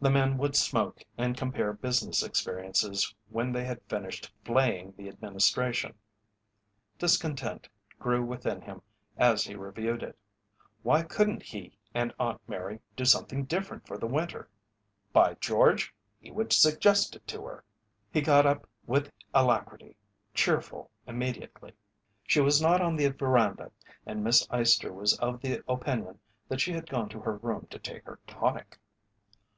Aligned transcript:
The 0.00 0.10
men 0.10 0.36
would 0.38 0.56
smoke 0.56 1.04
and 1.16 1.36
compare 1.36 1.72
business 1.72 2.24
experiences 2.24 3.14
when 3.28 3.52
they 3.52 3.62
had 3.62 3.80
finished 3.88 4.32
flaying 4.44 4.94
the 4.96 5.06
Administration. 5.08 5.94
Discontent 6.98 7.68
grew 8.00 8.24
within 8.24 8.62
him 8.62 8.82
as 9.16 9.44
he 9.44 9.54
reviewed 9.54 10.02
it. 10.02 10.18
Why 10.82 11.04
couldn't 11.04 11.44
he 11.44 11.78
and 11.94 12.12
Aunt 12.18 12.40
Mary 12.48 12.80
do 12.96 13.04
something 13.04 13.44
different 13.44 13.86
for 13.86 13.96
the 13.96 14.08
winter? 14.08 14.48
By 15.12 15.34
George! 15.34 15.94
he 16.18 16.32
would 16.32 16.52
suggest 16.52 17.14
it 17.14 17.24
to 17.28 17.44
her! 17.46 17.62
He 18.12 18.22
got 18.22 18.44
up 18.44 18.68
with 18.88 19.12
alacrity, 19.32 19.94
cheerful 20.34 20.90
immediately. 21.06 21.74
She 22.24 22.40
was 22.40 22.60
not 22.60 22.80
on 22.80 22.96
the 22.96 23.06
veranda 23.10 23.70
and 24.04 24.24
Miss 24.24 24.48
Eyester 24.48 24.92
was 24.92 25.16
of 25.20 25.40
the 25.42 25.62
opinion 25.68 26.18
that 26.48 26.60
she 26.60 26.72
had 26.72 26.90
gone 26.90 27.08
to 27.10 27.20
her 27.20 27.36
room 27.36 27.68
to 27.70 27.78
take 27.78 28.04
her 28.06 28.18
tonic. 28.26 28.80